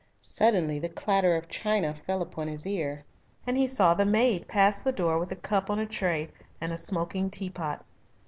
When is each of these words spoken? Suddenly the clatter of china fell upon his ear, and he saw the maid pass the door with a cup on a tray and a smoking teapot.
Suddenly 0.17 0.79
the 0.79 0.89
clatter 0.89 1.35
of 1.35 1.47
china 1.47 1.93
fell 1.93 2.23
upon 2.23 2.47
his 2.47 2.65
ear, 2.65 3.05
and 3.45 3.55
he 3.55 3.67
saw 3.67 3.93
the 3.93 4.03
maid 4.03 4.47
pass 4.47 4.81
the 4.81 4.91
door 4.91 5.19
with 5.19 5.31
a 5.31 5.35
cup 5.35 5.69
on 5.69 5.77
a 5.77 5.85
tray 5.85 6.29
and 6.59 6.73
a 6.73 6.77
smoking 6.79 7.29
teapot. 7.29 7.85